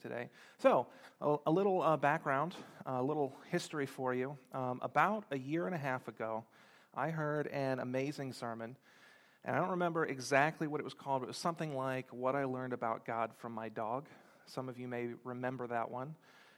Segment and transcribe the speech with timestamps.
[0.00, 0.28] today.
[0.58, 0.86] So,
[1.20, 2.54] a, a little uh, background,
[2.86, 4.36] a little history for you.
[4.52, 6.44] Um, about a year and a half ago,
[6.94, 8.76] I heard an amazing sermon.
[9.44, 12.34] And I don't remember exactly what it was called, but it was something like What
[12.34, 14.06] I Learned About God from My Dog.
[14.46, 16.14] Some of you may remember that one.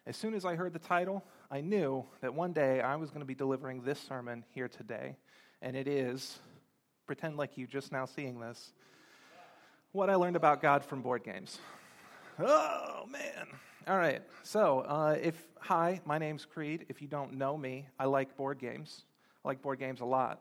[0.06, 3.20] As soon as I heard the title, I knew that one day I was going
[3.20, 5.16] to be delivering this sermon here today.
[5.60, 6.38] And it is,
[7.06, 8.72] pretend like you just now seeing this,
[9.92, 11.58] what I learned about God from board games.
[12.44, 13.46] Oh, man.
[13.86, 14.20] All right.
[14.42, 16.86] So, uh, if, hi, my name's Creed.
[16.88, 19.04] If you don't know me, I like board games.
[19.44, 20.40] I like board games a lot.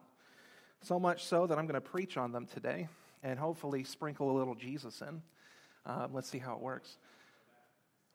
[0.82, 2.88] So much so that I'm going to preach on them today
[3.22, 5.22] and hopefully sprinkle a little Jesus in.
[5.86, 6.98] Uh, let's see how it works.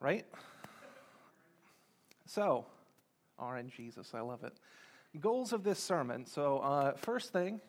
[0.01, 0.27] Right?
[2.27, 2.67] So,
[3.39, 4.55] R RN Jesus, I love it.
[5.21, 6.27] Goals of this sermon.
[6.27, 7.61] So, uh, first thing,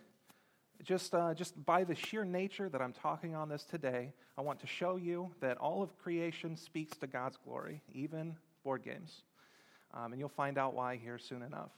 [0.84, 4.60] just, uh, just by the sheer nature that I'm talking on this today, I want
[4.60, 9.24] to show you that all of creation speaks to God's glory, even board games.
[9.94, 11.72] Um, and you'll find out why here soon enough.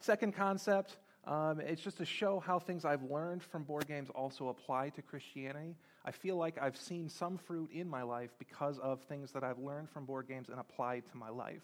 [0.00, 4.48] Second concept, um, it's just to show how things I've learned from board games also
[4.48, 5.76] apply to Christianity.
[6.04, 9.60] I feel like I've seen some fruit in my life because of things that I've
[9.60, 11.62] learned from board games and applied to my life.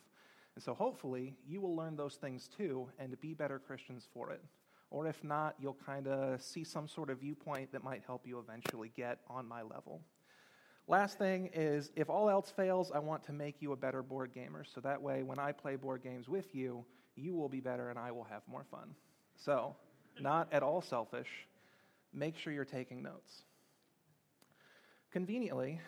[0.54, 4.42] And so hopefully you will learn those things too and be better Christians for it.
[4.90, 8.38] Or if not, you'll kind of see some sort of viewpoint that might help you
[8.38, 10.00] eventually get on my level.
[10.86, 14.32] Last thing is if all else fails, I want to make you a better board
[14.32, 14.64] gamer.
[14.64, 17.98] So that way, when I play board games with you, you will be better and
[17.98, 18.94] I will have more fun.
[19.36, 19.76] So,
[20.20, 21.28] not at all selfish.
[22.14, 23.42] Make sure you're taking notes.
[25.12, 25.80] Conveniently,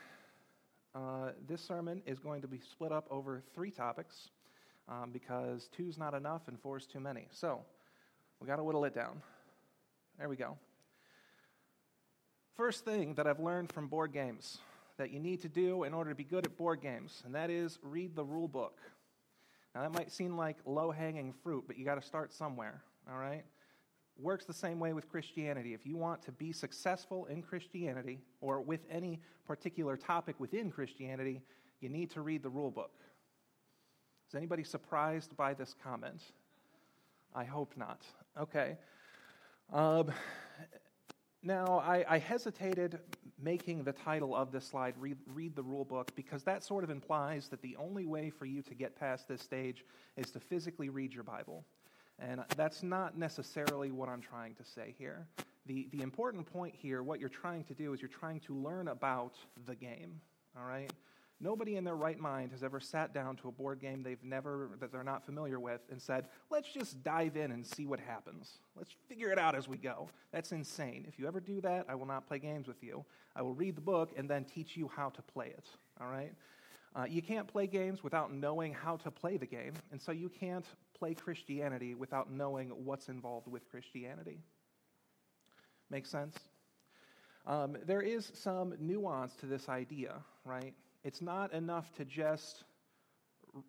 [0.95, 4.29] uh, this sermon is going to be split up over three topics
[4.89, 7.29] um, because two's not enough and four's too many.
[7.31, 7.61] So,
[8.41, 9.23] we got to whittle it down.
[10.19, 10.57] There we go.
[12.57, 14.59] First thing that I've learned from board games
[14.99, 17.49] that you need to do in order to be good at board games, and that
[17.49, 18.79] is read the rule book.
[19.75, 23.19] Now, that might seem like low hanging fruit, but you got to start somewhere, all
[23.19, 23.45] right?
[24.19, 25.73] Works the same way with Christianity.
[25.73, 31.41] If you want to be successful in Christianity or with any particular topic within Christianity,
[31.81, 32.93] you need to read the rule book.
[34.29, 36.21] Is anybody surprised by this comment?
[37.35, 38.05] I hope not.
[38.39, 38.77] Okay.
[39.73, 40.11] Um,
[41.43, 42.99] now, I, I, hesitated
[43.41, 46.91] making the title of this slide read, read the rule book because that sort of
[46.91, 49.85] implies that the only way for you to get past this stage
[50.17, 51.65] is to physically read your Bible.
[52.19, 55.27] And that's not necessarily what I'm trying to say here.
[55.67, 58.89] The, the important point here, what you're trying to do is you're trying to learn
[58.89, 59.37] about
[59.67, 60.21] the game,
[60.59, 60.90] all right?
[61.43, 64.73] Nobody in their right mind has ever sat down to a board game they've never,
[64.79, 68.59] that they're not familiar with, and said, let's just dive in and see what happens.
[68.77, 70.11] Let's figure it out as we go.
[70.33, 71.07] That's insane.
[71.09, 73.05] If you ever do that, I will not play games with you.
[73.35, 75.65] I will read the book and then teach you how to play it,
[75.99, 76.35] all right?
[76.95, 80.29] Uh, you can't play games without knowing how to play the game, and so you
[80.29, 80.67] can't
[80.99, 84.41] play Christianity without knowing what's involved with Christianity.
[85.89, 86.37] Make sense?
[87.47, 90.75] Um, there is some nuance to this idea, right?
[91.05, 92.65] It's not enough to just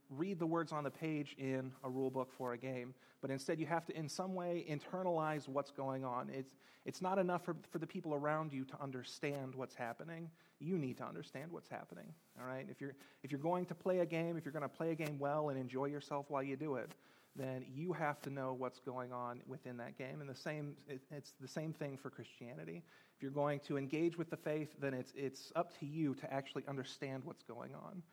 [0.10, 3.60] read the words on the page in a rule book for a game, but instead
[3.60, 6.30] you have to, in some way, internalize what's going on.
[6.30, 6.56] It's,
[6.86, 10.30] it's not enough for, for the people around you to understand what's happening.
[10.60, 12.68] You need to understand what's happening, all right?
[12.70, 12.94] If you're,
[13.24, 15.50] if you're going to play a game, if you're going to play a game well
[15.50, 16.92] and enjoy yourself while you do it,
[17.36, 20.20] then you have to know what's going on within that game.
[20.20, 22.84] And the same, it, it's the same thing for Christianity.
[23.16, 26.34] If you're going to engage with the faith, then it's, it's up to you to
[26.34, 28.04] actually understand what's going on.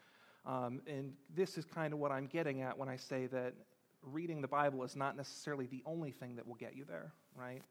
[0.47, 3.55] Um, and this is kind of what I'm getting at when I say that
[4.03, 7.63] reading the Bible is not necessarily the only thing that will get you there, right?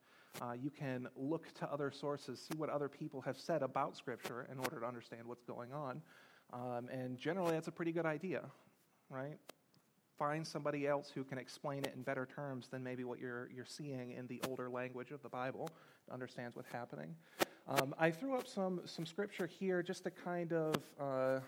[0.42, 4.48] Uh, you can look to other sources, see what other people have said about Scripture
[4.52, 6.02] in order to understand what's going on.
[6.54, 8.44] Um, and generally, that's a pretty good idea,
[9.10, 9.38] right?
[10.18, 13.66] Find somebody else who can explain it in better terms than maybe what you're, you're
[13.66, 15.70] seeing in the older language of the Bible,
[16.12, 17.16] understands what's happening.
[17.68, 21.40] Um, I threw up some, some scripture here just to kind of, uh,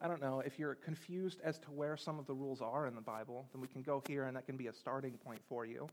[0.00, 2.94] I don't know, if you're confused as to where some of the rules are in
[2.94, 5.64] the Bible, then we can go here and that can be a starting point for
[5.64, 5.88] you.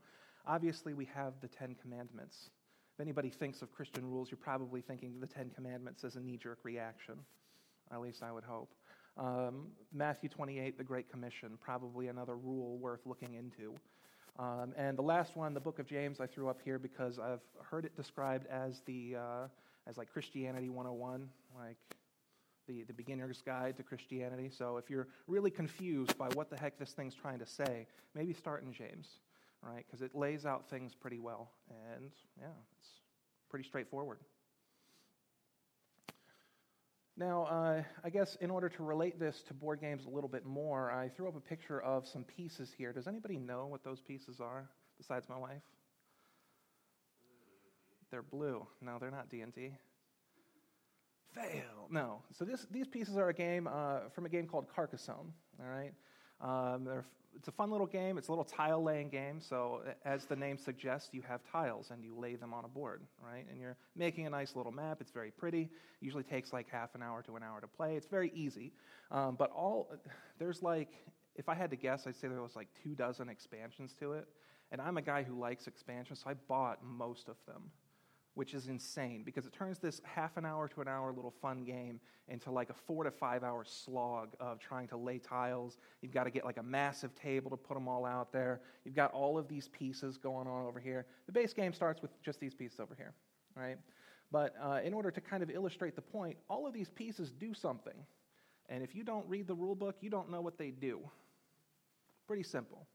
[0.46, 2.50] Obviously, we have the Ten Commandments.
[2.94, 6.36] If anybody thinks of Christian rules, you're probably thinking the Ten Commandments as a knee
[6.36, 7.14] jerk reaction.
[7.90, 8.74] At least I would hope.
[9.16, 13.74] Um, Matthew 28, the Great Commission, probably another rule worth looking into.
[14.38, 17.42] Um, and the last one, the book of James, I threw up here because I've
[17.62, 19.46] heard it described as the uh,
[19.86, 21.28] as like Christianity 101,
[21.58, 21.76] like
[22.66, 24.48] the, the beginner's guide to Christianity.
[24.48, 28.32] So if you're really confused by what the heck this thing's trying to say, maybe
[28.32, 29.08] start in James,
[29.62, 29.84] right?
[29.86, 31.50] Because it lays out things pretty well.
[31.94, 32.10] And
[32.40, 32.46] yeah,
[32.78, 32.88] it's
[33.50, 34.18] pretty straightforward.
[37.16, 40.46] Now, uh, I guess in order to relate this to board games a little bit
[40.46, 42.92] more, I threw up a picture of some pieces here.
[42.92, 45.62] Does anybody know what those pieces are besides my wife?
[48.10, 48.66] They're blue.
[48.80, 49.72] No, they're not D&D.
[51.34, 51.88] Fail.
[51.90, 52.22] No.
[52.32, 55.32] So this, these pieces are a game uh, from a game called Carcassonne.
[55.60, 55.92] All right.
[56.42, 56.88] Um,
[57.36, 58.18] it's a fun little game.
[58.18, 59.40] It's a little tile laying game.
[59.40, 63.00] So, as the name suggests, you have tiles and you lay them on a board,
[63.24, 63.44] right?
[63.50, 64.98] And you're making a nice little map.
[65.00, 65.70] It's very pretty.
[66.00, 67.96] Usually takes like half an hour to an hour to play.
[67.96, 68.72] It's very easy.
[69.10, 69.90] Um, but all
[70.38, 70.90] there's like,
[71.36, 74.28] if I had to guess, I'd say there was like two dozen expansions to it.
[74.70, 77.70] And I'm a guy who likes expansions, so I bought most of them
[78.34, 81.64] which is insane because it turns this half an hour to an hour little fun
[81.64, 85.78] game into like a four to five hour slog of trying to lay tiles.
[86.00, 88.60] You've got to get like a massive table to put them all out there.
[88.84, 91.06] You've got all of these pieces going on over here.
[91.26, 93.12] The base game starts with just these pieces over here,
[93.54, 93.76] right?
[94.30, 97.52] But uh, in order to kind of illustrate the point, all of these pieces do
[97.52, 98.06] something.
[98.70, 101.00] And if you don't read the rule book, you don't know what they do.
[102.26, 102.86] Pretty simple.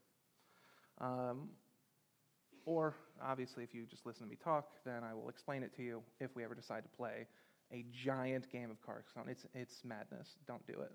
[1.00, 1.50] Um,
[2.68, 2.94] or,
[3.24, 6.04] obviously, if you just listen to me talk, then I will explain it to you
[6.20, 7.26] if we ever decide to play
[7.72, 9.30] a giant game of Carcassonne.
[9.30, 10.36] It's, it's madness.
[10.48, 10.92] Don't do it.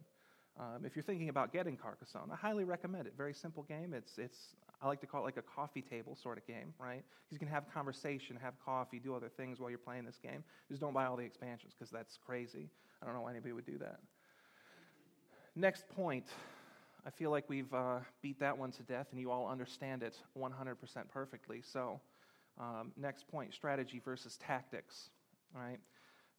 [0.60, 3.14] Um, if you're thinking about getting Carcassonne, I highly recommend it.
[3.16, 3.94] Very simple game.
[3.94, 7.02] It's, it's, I like to call it like a coffee table sort of game, right?
[7.30, 10.44] You can have conversation, have coffee, do other things while you're playing this game.
[10.68, 12.68] Just don't buy all the expansions because that's crazy.
[13.00, 13.98] I don't know why anybody would do that.
[15.56, 16.26] Next point
[17.04, 20.16] I feel like we've uh, beat that one to death and you all understand it
[20.38, 20.76] 100%
[21.08, 21.62] perfectly.
[21.62, 22.00] So,
[22.60, 25.10] um, next point strategy versus tactics.
[25.54, 25.78] Right.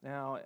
[0.02, 0.40] Now,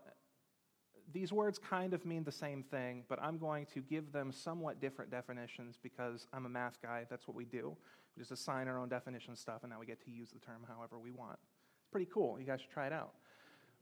[1.14, 4.82] these words kind of mean the same thing, but I'm going to give them somewhat
[4.82, 7.06] different definitions because I'm a math guy.
[7.10, 7.76] That's what we do.
[8.16, 10.66] We just assign our own definition stuff, and now we get to use the term
[10.68, 11.38] however we want.
[11.80, 12.40] It's pretty cool.
[12.40, 13.14] You guys should try it out.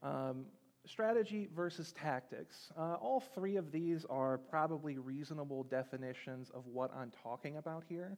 [0.04, 0.46] Um,
[0.86, 2.72] strategy versus tactics.
[2.78, 8.18] Uh, all three of these are probably reasonable definitions of what I'm talking about here.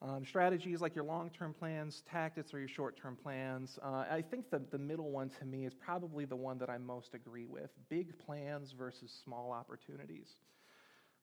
[0.00, 3.78] Um, strategies like your long term plans, tactics are your short term plans.
[3.82, 6.78] Uh, I think the, the middle one to me is probably the one that I
[6.78, 10.36] most agree with big plans versus small opportunities.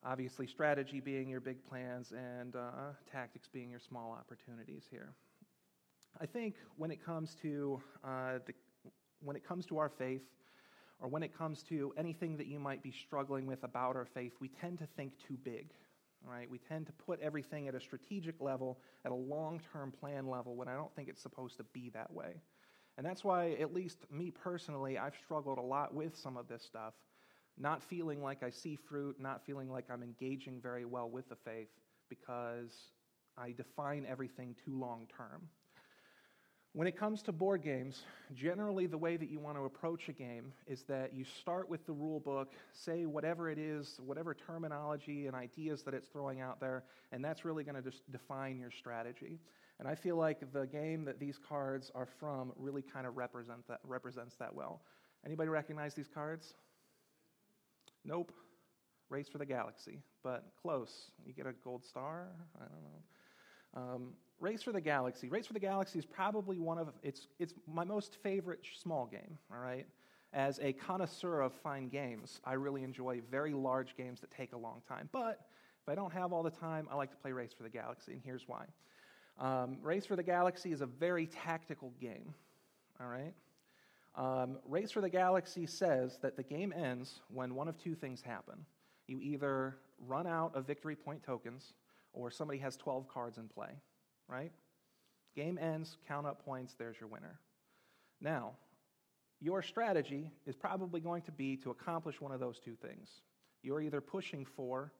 [0.05, 5.13] Obviously, strategy being your big plans and uh, tactics being your small opportunities here.
[6.21, 8.53] I think when it comes to uh, the,
[9.21, 10.21] when it comes to our faith,
[10.99, 14.33] or when it comes to anything that you might be struggling with about our faith,
[14.39, 15.71] we tend to think too big.
[16.21, 16.49] Right?
[16.51, 20.53] We tend to put everything at a strategic level, at a long term plan level,
[20.57, 22.41] when I don't think it's supposed to be that way.
[22.97, 26.61] And that's why, at least me personally, I've struggled a lot with some of this
[26.61, 26.93] stuff,
[27.57, 31.37] not feeling like I see fruit, not feeling like I'm engaging very well with the
[31.37, 31.69] faith,
[32.09, 32.75] because
[33.37, 35.47] I define everything too long term.
[36.73, 38.03] When it comes to board games,
[38.35, 41.83] generally the way that you want to approach a game is that you start with
[41.87, 46.59] the rule book, say whatever it is, whatever terminology and ideas that it's throwing out
[46.59, 49.39] there, and that's really going to just define your strategy.
[49.79, 53.67] And I feel like the game that these cards are from really kind of represent
[53.67, 54.81] that, represents that well.
[55.25, 56.53] Anybody recognize these cards?
[58.05, 58.31] Nope.
[59.09, 61.09] Race for the Galaxy, but close.
[61.25, 62.27] You get a gold star?
[62.61, 63.93] I don't know.
[63.95, 65.27] Um, Race for the Galaxy.
[65.27, 69.37] Race for the Galaxy is probably one of it's it's my most favorite small game.
[69.51, 69.85] All right.
[70.31, 74.57] As a connoisseur of fine games, I really enjoy very large games that take a
[74.57, 75.09] long time.
[75.11, 75.39] But
[75.81, 78.13] if I don't have all the time, I like to play Race for the Galaxy,
[78.13, 78.65] and here's why.
[79.39, 82.35] Um, Race for the Galaxy is a very tactical game.
[83.01, 83.33] All right.
[84.15, 88.21] Um, Race for the Galaxy says that the game ends when one of two things
[88.21, 88.65] happen.
[89.07, 91.73] You either run out of victory point tokens,
[92.13, 93.71] or somebody has 12 cards in play
[94.29, 94.51] right?
[95.35, 97.39] Game ends, count up points, there's your winner.
[98.21, 98.53] Now,
[99.41, 103.09] your strategy is probably going to be to accomplish one of those two things.
[103.63, 104.91] You're either pushing for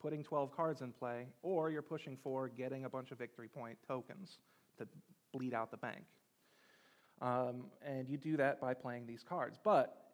[0.00, 3.76] putting 12 cards in play, or you're pushing for getting a bunch of victory point
[3.86, 4.38] tokens
[4.78, 4.88] to
[5.32, 6.04] bleed out the bank.
[7.20, 9.58] Um, and you do that by playing these cards.
[9.62, 10.09] But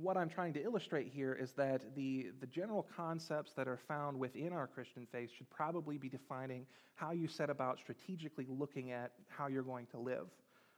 [0.00, 4.18] what I'm trying to illustrate here is that the, the general concepts that are found
[4.18, 9.12] within our Christian faith should probably be defining how you set about strategically looking at
[9.28, 10.26] how you're going to live.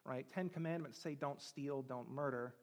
[0.05, 0.27] Right?
[0.35, 2.55] Ten Commandments say don't steal, don't murder.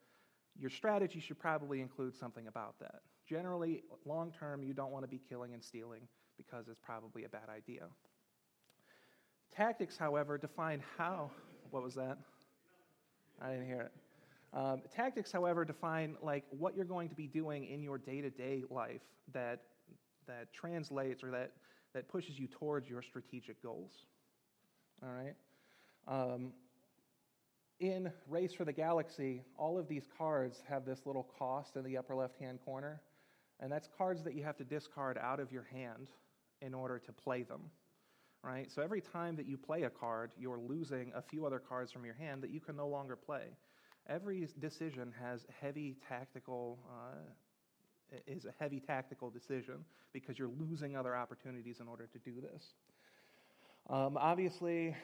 [0.60, 3.02] Your strategy should probably include something about that.
[3.28, 6.02] Generally, long term, you don't want to be killing and stealing
[6.38, 7.84] because it's probably a bad idea.
[9.56, 11.30] Tactics, however, define how.
[11.70, 12.18] What was that?
[13.42, 13.92] I didn't hear it.
[14.58, 19.04] Um, tactics, however, define like what you're going to be doing in your day-to-day life
[19.32, 19.62] that
[20.28, 21.52] that translates or that
[21.94, 23.92] that pushes you towards your strategic goals.
[25.04, 25.36] All right.
[26.08, 26.54] Um,
[27.80, 31.96] in Race for the Galaxy, all of these cards have this little cost in the
[31.96, 33.00] upper left hand corner,
[33.60, 36.10] and that's cards that you have to discard out of your hand
[36.64, 37.62] in order to play them.
[38.44, 38.72] Right?
[38.72, 42.06] So every time that you play a card, you're losing a few other cards from
[42.06, 43.50] your hand that you can no longer play.
[44.10, 47.18] Every decision has heavy tactical uh,
[48.26, 49.84] is a heavy tactical decision
[50.14, 52.64] because you're losing other opportunities in order to do this.
[53.90, 54.96] Um, obviously,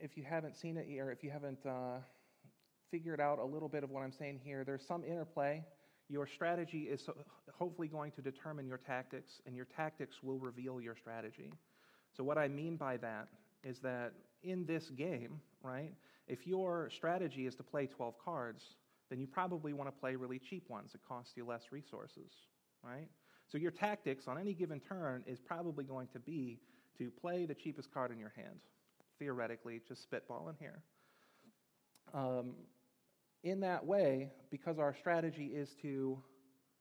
[0.00, 1.98] if you haven't seen it or if you haven't uh,
[2.90, 5.64] figured out a little bit of what I'm saying here, there's some interplay.
[6.08, 7.08] Your strategy is
[7.52, 11.52] hopefully going to determine your tactics, and your tactics will reveal your strategy.
[12.16, 13.28] So, what I mean by that
[13.64, 14.12] is that
[14.42, 15.94] in this game, right,
[16.32, 18.62] if your strategy is to play 12 cards,
[19.10, 22.32] then you probably want to play really cheap ones that cost you less resources,
[22.82, 23.08] right?
[23.48, 26.58] So, your tactics on any given turn is probably going to be
[26.96, 28.60] to play the cheapest card in your hand
[29.18, 30.82] theoretically, just spitballing here.
[32.14, 32.54] Um,
[33.44, 36.18] in that way, because our strategy is to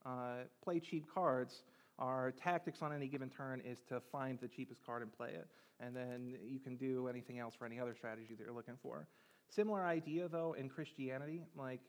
[0.06, 1.64] uh, play cheap cards,
[2.00, 5.48] our tactics on any given turn is to find the cheapest card and play it.
[5.82, 9.08] And then you can do anything else for any other strategy that you're looking for.
[9.54, 11.42] Similar idea, though, in Christianity.
[11.56, 11.82] Like,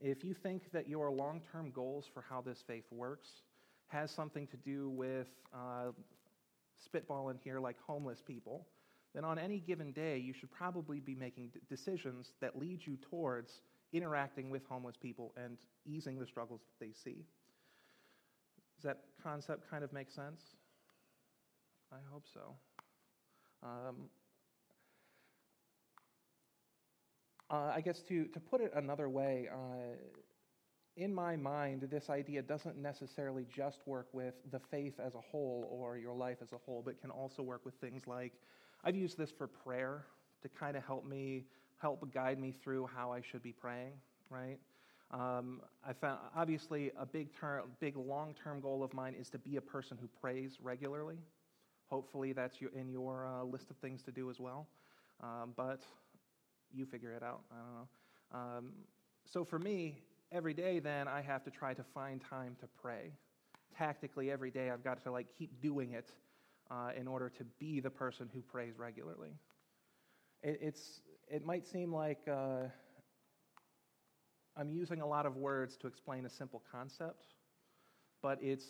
[0.00, 3.28] if you think that your long term goals for how this faith works
[3.88, 5.92] has something to do with uh,
[6.84, 8.66] spitballing here, like homeless people,
[9.14, 13.60] then on any given day, you should probably be making decisions that lead you towards
[13.92, 17.24] interacting with homeless people and easing the struggles that they see.
[18.76, 20.42] Does that concept kind of make sense?
[21.92, 22.56] I hope so.
[23.62, 24.08] Um,
[27.50, 29.96] uh, I guess to, to put it another way, uh,
[30.96, 35.68] in my mind, this idea doesn't necessarily just work with the faith as a whole
[35.70, 38.32] or your life as a whole, but can also work with things like
[38.84, 40.06] I've used this for prayer
[40.42, 41.46] to kind of help me,
[41.78, 43.94] help guide me through how I should be praying,
[44.30, 44.58] right?
[45.10, 49.56] Um, I found obviously a big term, big long-term goal of mine is to be
[49.56, 51.18] a person who prays regularly.
[51.88, 54.66] Hopefully, that's in your uh, list of things to do as well.
[55.22, 55.82] Um, but
[56.74, 57.42] you figure it out.
[57.52, 57.88] I don't know.
[58.58, 58.72] Um,
[59.30, 60.02] so for me,
[60.32, 63.12] every day, then I have to try to find time to pray.
[63.76, 66.10] Tactically, every day I've got to like keep doing it
[66.70, 69.38] uh, in order to be the person who prays regularly.
[70.42, 72.68] It, it's, it might seem like uh,
[74.56, 77.26] I'm using a lot of words to explain a simple concept,
[78.22, 78.64] but it's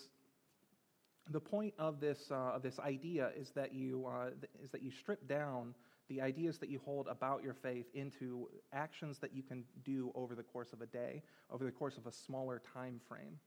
[1.31, 4.31] the point of this, uh, of this idea is that, you, uh,
[4.63, 5.75] is that you strip down
[6.09, 10.35] the ideas that you hold about your faith into actions that you can do over
[10.35, 13.39] the course of a day, over the course of a smaller time frame.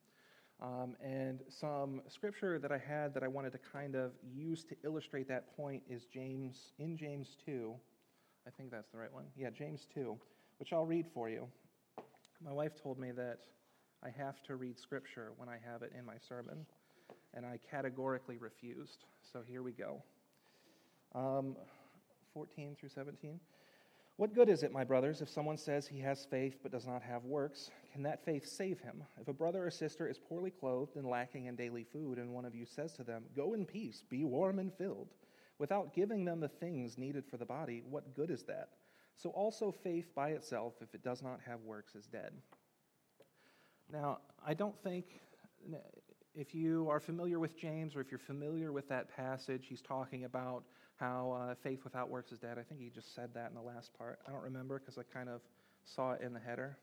[0.59, 4.75] Um, and some scripture that I had that I wanted to kind of use to
[4.83, 7.75] illustrate that point is James, in James 2.
[8.47, 9.25] I think that's the right one.
[9.35, 10.17] Yeah, James 2,
[10.57, 11.47] which I'll read for you.
[12.43, 13.39] My wife told me that
[14.03, 16.65] I have to read scripture when I have it in my sermon,
[17.35, 19.05] and I categorically refused.
[19.31, 20.01] So here we go.
[21.13, 21.55] Um,
[22.33, 23.39] 14 through 17.
[24.17, 27.03] What good is it, my brothers, if someone says he has faith but does not
[27.03, 27.69] have works?
[27.93, 29.03] Can that faith save him?
[29.21, 32.43] If a brother or sister is poorly clothed and lacking in daily food, and one
[32.43, 35.09] of you says to them, Go in peace, be warm and filled,
[35.59, 38.69] without giving them the things needed for the body, what good is that?
[39.17, 42.31] So also faith by itself, if it does not have works, is dead.
[43.91, 45.05] Now, I don't think
[46.35, 50.25] if you are familiar with James or if you're familiar with that passage, he's talking
[50.25, 50.63] about
[50.97, 52.57] how uh, faith without works is dead.
[52.59, 54.19] I think he just said that in the last part.
[54.27, 55.41] I don't remember because I kind of
[55.85, 56.77] saw it in the header.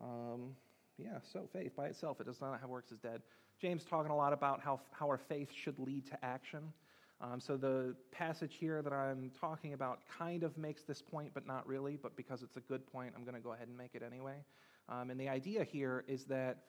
[0.00, 0.56] Um,
[0.98, 3.22] yeah, so faith by itself, it does not have works, is dead.
[3.60, 6.72] James talking a lot about how, how our faith should lead to action.
[7.20, 11.46] Um, so the passage here that I'm talking about kind of makes this point, but
[11.46, 11.98] not really.
[12.02, 14.36] But because it's a good point, I'm going to go ahead and make it anyway.
[14.88, 16.64] Um, and the idea here is that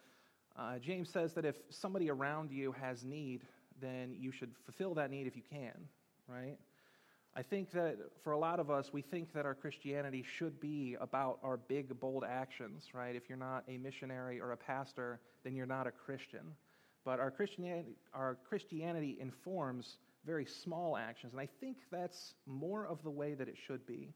[0.57, 3.43] uh, James says that if somebody around you has need,
[3.79, 5.87] then you should fulfill that need if you can,
[6.31, 6.57] right?
[7.35, 10.97] I think that for a lot of us, we think that our Christianity should be
[10.99, 13.15] about our big, bold actions, right?
[13.15, 16.53] If you're not a missionary or a pastor, then you're not a Christian.
[17.05, 23.01] But our Christianity, our Christianity informs very small actions, and I think that's more of
[23.01, 24.13] the way that it should be.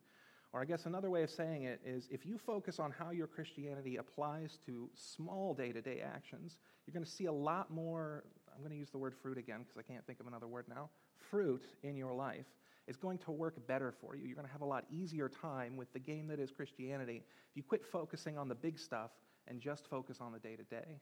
[0.53, 3.27] Or I guess another way of saying it is if you focus on how your
[3.27, 8.23] Christianity applies to small day to day actions, you're going to see a lot more.
[8.53, 10.65] I'm going to use the word fruit again because I can't think of another word
[10.69, 10.89] now.
[11.29, 12.45] Fruit in your life
[12.87, 14.25] is going to work better for you.
[14.25, 17.57] You're going to have a lot easier time with the game that is Christianity if
[17.57, 19.11] you quit focusing on the big stuff
[19.47, 20.99] and just focus on the day to day.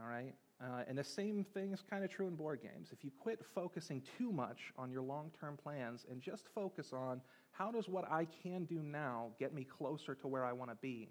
[0.00, 0.34] All right?
[0.60, 2.88] Uh, and the same thing is kind of true in board games.
[2.92, 7.20] If you quit focusing too much on your long term plans and just focus on
[7.52, 10.76] how does what I can do now get me closer to where I want to
[10.76, 11.10] be?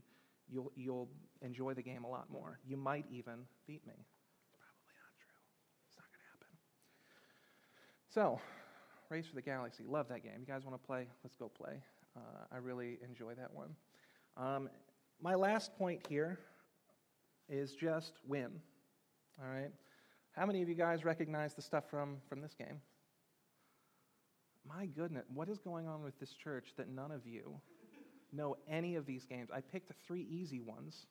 [0.50, 1.10] You'll, you'll
[1.42, 2.60] enjoy the game a lot more.
[2.66, 3.94] You might even beat me.
[3.94, 5.44] It's probably not true.
[5.88, 6.56] It's not going to happen.
[8.18, 8.42] So,
[9.10, 9.84] Race for the Galaxy.
[9.88, 10.40] Love that game.
[10.40, 11.06] You guys want to play?
[11.24, 11.84] Let's go play.
[12.16, 13.76] Uh, I really enjoy that one.
[14.36, 14.70] Um,
[15.22, 16.40] my last point here
[17.48, 18.50] is just win.
[19.40, 19.70] All right?
[20.32, 22.82] How many of you guys recognize the stuff from, from this game?
[24.68, 27.62] My goodness, what is going on with this church that none of you
[28.34, 29.50] know any of these games?
[29.54, 31.06] I picked three easy ones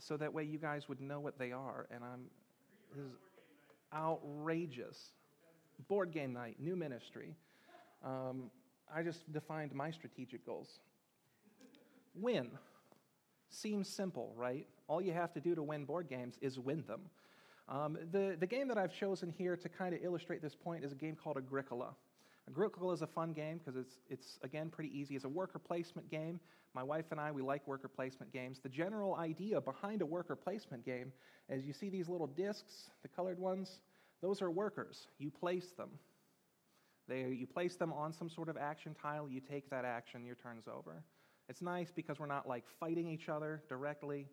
[0.00, 2.22] so that way you guys would know what they are, and I'm
[2.94, 3.12] this is
[3.94, 5.10] outrageous.
[5.88, 7.34] Board game night, new ministry.
[8.04, 8.50] Um,
[8.94, 10.80] I just defined my strategic goals.
[12.14, 12.50] Win.
[13.50, 14.66] Seems simple, right?
[14.88, 17.02] All you have to do to win board games is win them.
[17.68, 20.92] Um, the, the game that I've chosen here to kind of illustrate this point is
[20.92, 21.94] a game called Agricola.
[22.48, 25.16] Agricola is a fun game because it's, it's, again, pretty easy.
[25.16, 26.38] It's a worker placement game.
[26.74, 28.60] My wife and I, we like worker placement games.
[28.62, 31.12] The general idea behind a worker placement game
[31.48, 33.80] is you see these little discs, the colored ones,
[34.22, 35.08] those are workers.
[35.18, 35.90] You place them.
[37.08, 40.34] They, you place them on some sort of action tile, you take that action, your
[40.34, 41.04] turn's over.
[41.48, 44.26] It's nice because we're not like fighting each other directly.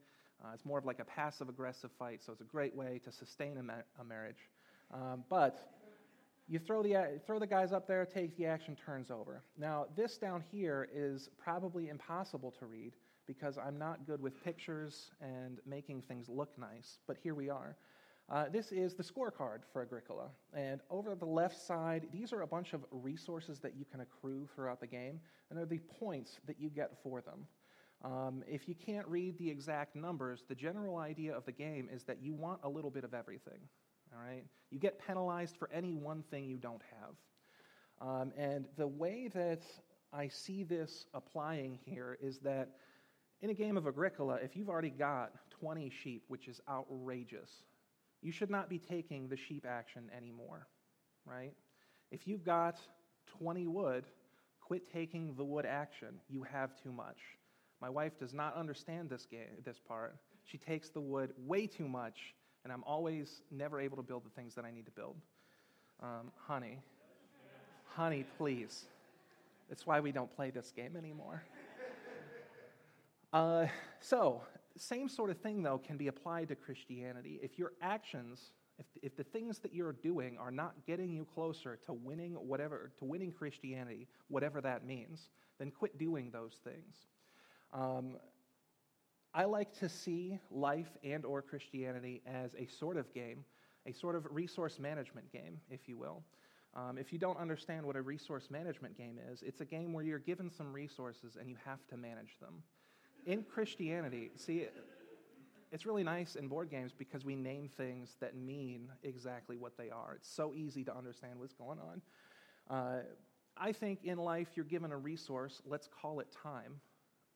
[0.44, 3.12] Uh, it's more of like a passive aggressive fight, so it's a great way to
[3.12, 4.50] sustain a, ma- a marriage.
[4.92, 5.70] Um, but
[6.48, 9.44] you throw the, throw the guys up there, take the action, turns over.
[9.58, 12.94] Now, this down here is probably impossible to read
[13.25, 17.78] because I'm not good with pictures and making things look nice, but here we are.
[18.30, 20.30] Uh, this is the scorecard for Agricola.
[20.53, 24.48] And over the left side, these are a bunch of resources that you can accrue
[24.56, 27.46] throughout the game, and they're the points that you get for them.
[28.03, 32.03] Um, if you can't read the exact numbers, the general idea of the game is
[32.03, 33.60] that you want a little bit of everything.
[34.13, 34.44] All right?
[34.72, 38.08] You get penalized for any one thing you don't have.
[38.08, 39.62] Um, and the way that
[40.12, 42.70] I see this applying here is that
[43.42, 47.63] in a game of Agricola, if you've already got 20 sheep, which is outrageous,
[48.24, 50.68] you should not be taking the sheep action anymore,
[51.25, 51.53] right?
[52.12, 52.79] If you've got
[53.38, 54.05] 20 wood,
[54.62, 56.20] quit taking the wood action.
[56.29, 57.18] You have too much.
[57.81, 60.16] My wife does not understand this, game, this part.
[60.46, 62.33] She takes the wood way too much,
[62.64, 65.18] and I'm always never able to build the things that I need to build.
[66.01, 66.79] Um, honey,
[67.86, 68.86] honey, please.
[69.68, 71.44] That's why we don't play this game anymore.
[73.33, 73.66] Uh,
[74.00, 74.44] so,
[74.77, 77.40] same sort of thing, though, can be applied to Christianity.
[77.42, 81.77] If your actions, if, if the things that you're doing are not getting you closer
[81.86, 86.96] to winning whatever, to winning Christianity, whatever that means, then quit doing those things.
[87.72, 88.18] Um,
[89.33, 93.46] I like to see life and or Christianity as a sort of game,
[93.86, 96.24] a sort of resource management game, if you will.
[96.75, 100.03] Um, if you don't understand what a resource management game is, it's a game where
[100.03, 102.64] you're given some resources and you have to manage them
[103.25, 104.68] in Christianity, see,
[105.72, 109.90] it's really nice in board games because we name things that mean exactly what they
[109.90, 110.14] are.
[110.16, 112.01] It's so easy to understand what's going on.
[112.70, 113.01] Uh,
[113.57, 116.79] I think in life you're given a resource, let's call it time,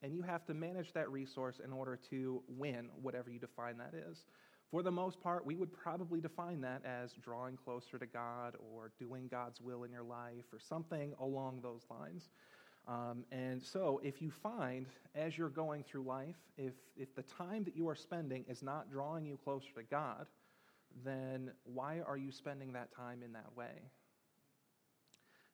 [0.02, 3.93] and you have to manage that resource in order to win whatever you define that
[3.93, 4.26] is.
[4.69, 8.91] For the most part, we would probably define that as drawing closer to God or
[9.00, 12.30] doing God's will in your life or something along those lines.
[12.88, 17.65] Um, and so, if you find as you're going through life, if, if the time
[17.65, 20.26] that you are spending is not drawing you closer to God,
[21.04, 23.91] then why are you spending that time in that way?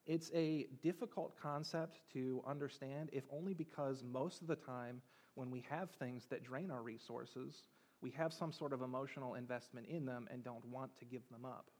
[0.06, 5.02] It's a difficult concept to understand, if only because most of the time
[5.36, 7.64] when we have things that drain our resources,
[8.02, 11.46] we have some sort of emotional investment in them and don't want to give them
[11.46, 11.72] up.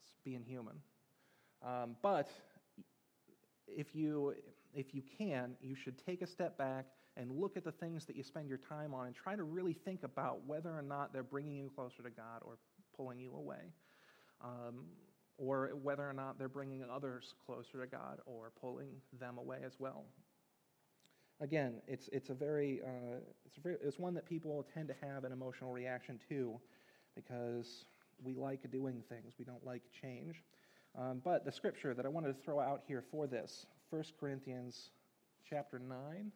[0.00, 0.76] It's being human.
[1.66, 2.28] Um, but
[3.76, 4.34] if you,
[4.74, 8.16] if you can, you should take a step back and look at the things that
[8.16, 11.22] you spend your time on and try to really think about whether or not they're
[11.22, 12.58] bringing you closer to God or
[12.96, 13.72] pulling you away.
[14.42, 14.84] Um,
[15.38, 19.72] or whether or not they're bringing others closer to God or pulling them away as
[19.78, 20.04] well.
[21.40, 24.94] Again, it's, it's, a very, uh, it's, a very, it's one that people tend to
[25.04, 26.60] have an emotional reaction to
[27.16, 27.84] because
[28.22, 30.42] we like doing things, we don't like change.
[30.98, 34.90] Um, but the scripture that I wanted to throw out here for this, 1 Corinthians
[35.48, 36.32] chapter 9.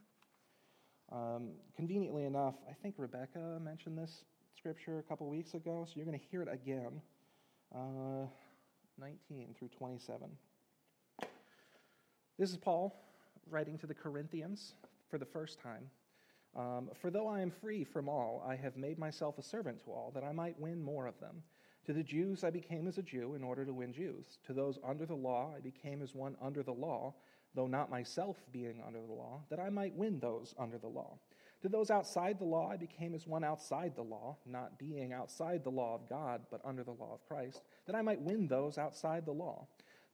[1.12, 4.24] Um, conveniently enough, I think Rebecca mentioned this
[4.56, 7.00] scripture a couple weeks ago, so you're going to hear it again.
[7.74, 8.26] Uh,
[8.98, 10.28] 19 through 27.
[12.38, 12.94] This is Paul
[13.50, 14.72] writing to the Corinthians
[15.10, 15.90] for the first time.
[16.56, 19.90] Um, for though I am free from all, I have made myself a servant to
[19.90, 21.42] all, that I might win more of them.
[21.86, 24.38] To the Jews I became as a Jew in order to win Jews.
[24.46, 27.14] To those under the law I became as one under the law,
[27.54, 31.16] though not myself being under the law, that I might win those under the law.
[31.62, 35.62] To those outside the law, I became as one outside the law, not being outside
[35.62, 38.78] the law of God, but under the law of Christ, that I might win those
[38.78, 39.66] outside the law.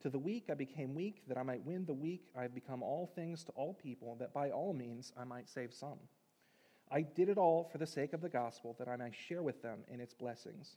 [0.02, 2.28] To the weak I became weak, that I might win the weak.
[2.36, 5.72] I have become all things to all people, that by all means I might save
[5.72, 5.98] some.
[6.90, 9.62] I did it all for the sake of the gospel, that I might share with
[9.62, 10.76] them in its blessings.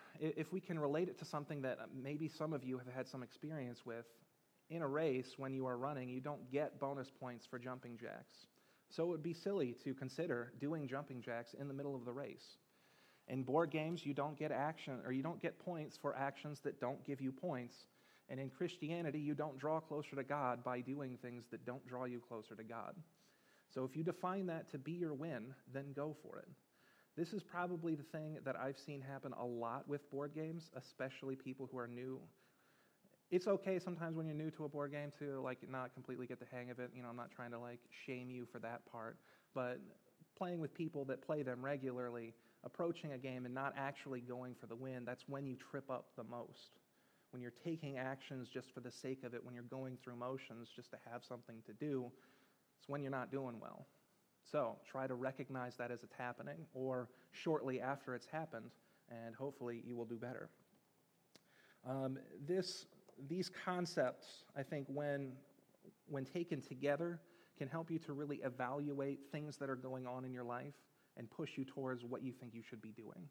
[0.21, 3.23] if we can relate it to something that maybe some of you have had some
[3.23, 4.05] experience with,
[4.69, 8.47] in a race, when you are running, you don't get bonus points for jumping jacks.
[8.89, 12.11] So it would be silly to consider doing jumping jacks in the middle of the
[12.11, 12.57] race.
[13.27, 16.79] In board games, you don't get action or you don't get points for actions that
[16.79, 17.75] don't give you points.
[18.29, 22.05] And in Christianity, you don't draw closer to God by doing things that don't draw
[22.05, 22.95] you closer to God.
[23.73, 26.47] So if you define that to be your win, then go for it.
[27.17, 31.35] This is probably the thing that I've seen happen a lot with board games, especially
[31.35, 32.19] people who are new.
[33.31, 36.39] It's okay sometimes when you're new to a board game to like not completely get
[36.39, 36.91] the hang of it.
[36.95, 39.17] You know, I'm not trying to like shame you for that part,
[39.53, 39.79] but
[40.37, 44.67] playing with people that play them regularly, approaching a game and not actually going for
[44.67, 46.79] the win, that's when you trip up the most.
[47.31, 50.69] When you're taking actions just for the sake of it, when you're going through motions
[50.75, 52.11] just to have something to do,
[52.79, 53.85] it's when you're not doing well.
[54.51, 58.71] So try to recognize that as it's happening or shortly after it's happened,
[59.09, 60.49] and hopefully you will do better.
[61.87, 62.85] Um, this,
[63.29, 65.31] these concepts, I think, when,
[66.07, 67.19] when taken together,
[67.57, 70.73] can help you to really evaluate things that are going on in your life
[71.17, 73.29] and push you towards what you think you should be doing.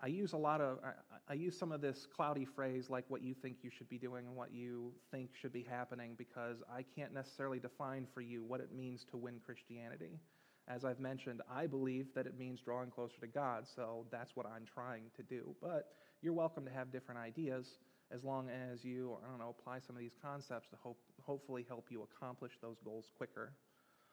[0.00, 3.22] I use a lot of, I, I, use some of this cloudy phrase like what
[3.22, 6.84] you think you should be doing and what you think should be happening because I
[6.94, 10.20] can't necessarily define for you what it means to win Christianity.
[10.68, 14.46] As I've mentioned, I believe that it means drawing closer to God, so that's what
[14.46, 15.54] I'm trying to do.
[15.62, 17.78] But you're welcome to have different ideas
[18.12, 21.64] as long as you, I don't know, apply some of these concepts to hope, hopefully
[21.66, 23.52] help you accomplish those goals quicker.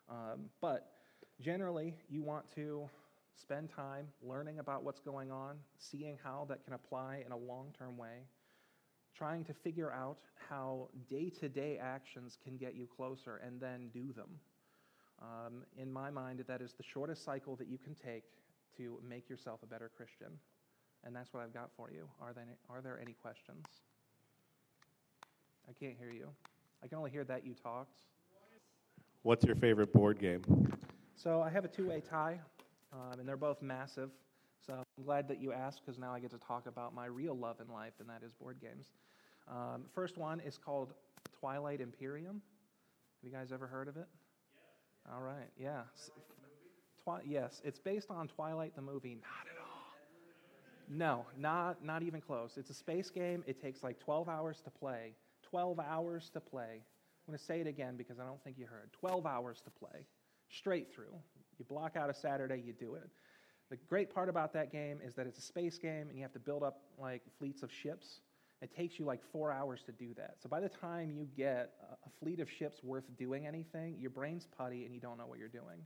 [0.10, 0.92] Um, but
[1.40, 2.90] generally, you want to
[3.36, 7.74] spend time learning about what's going on, seeing how that can apply in a long
[7.78, 8.26] term way,
[9.16, 10.20] trying to figure out
[10.50, 14.30] how day to day actions can get you closer, and then do them.
[15.22, 18.24] Um, in my mind, that is the shortest cycle that you can take
[18.78, 20.40] to make yourself a better Christian.
[21.06, 22.08] And that's what I've got for you.
[22.22, 23.66] Are there, any, are there any questions?
[25.68, 26.30] I can't hear you.
[26.84, 28.06] I can only hear that you talked.
[29.22, 30.42] What's your favorite board game?
[31.16, 32.40] So I have a two way tie
[32.94, 34.10] um, and they're both massive.
[34.66, 37.38] So I'm glad that you asked because now I get to talk about my real
[37.38, 38.88] love in life, and that is board games.
[39.50, 40.94] Um, first one is called
[41.40, 42.42] Twilight Imperium.
[43.22, 44.08] Have you guys ever heard of it?
[44.08, 45.14] Yes.
[45.14, 45.82] All right, yeah.
[47.04, 49.16] Twi- yes, it's based on Twilight the movie.
[49.16, 49.74] Not at all.
[50.90, 52.58] No, not, not even close.
[52.58, 53.44] It's a space game.
[53.48, 55.16] It takes like 12 hours to play.
[55.44, 56.82] 12 hours to play.
[57.28, 58.90] I'm going to say it again because I don't think you heard.
[58.94, 60.06] 12 hours to play,
[60.50, 61.14] straight through.
[61.64, 63.10] You block out a Saturday, you do it.
[63.70, 66.34] The great part about that game is that it's a space game and you have
[66.34, 68.20] to build up like fleets of ships.
[68.62, 70.36] It takes you like four hours to do that.
[70.42, 71.72] So by the time you get
[72.06, 75.40] a fleet of ships worth doing anything, your brain's putty and you don't know what
[75.40, 75.86] you're doing,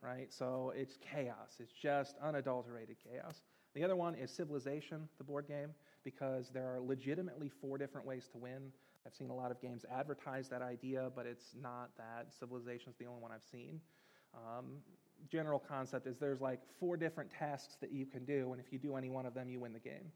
[0.00, 0.32] right?
[0.32, 1.56] So it's chaos.
[1.58, 3.42] It's just unadulterated chaos.
[3.74, 8.26] The other one is Civilization, the board game, because there are legitimately four different ways
[8.32, 8.72] to win.
[9.06, 12.32] I've seen a lot of games advertise that idea, but it's not that.
[12.38, 13.80] Civilization is the only one I've seen.
[14.34, 14.76] Um,
[15.28, 18.78] general concept is there's like four different tasks that you can do, and if you
[18.78, 20.12] do any one of them, you win the game.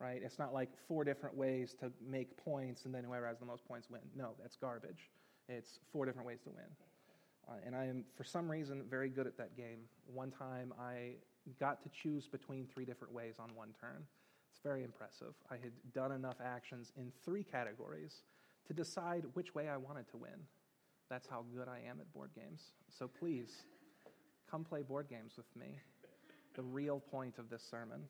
[0.00, 0.20] Right?
[0.22, 3.64] It's not like four different ways to make points, and then whoever has the most
[3.64, 4.00] points win.
[4.16, 5.10] No, that's garbage.
[5.48, 6.64] It's four different ways to win.
[7.48, 9.80] Uh, and I am, for some reason, very good at that game.
[10.06, 11.16] One time I
[11.60, 14.04] got to choose between three different ways on one turn.
[14.50, 15.34] It's very impressive.
[15.50, 18.22] I had done enough actions in three categories
[18.66, 20.46] to decide which way I wanted to win.
[21.10, 22.72] That's how good I am at board games.
[22.88, 23.66] So please,
[24.54, 25.66] come play board games with me.
[26.54, 28.02] The real point of this sermon.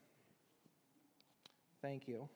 [1.81, 2.29] Thank you.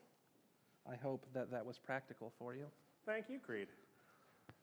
[0.91, 2.65] I hope that that was practical for you.
[3.05, 3.69] Thank you, Creed.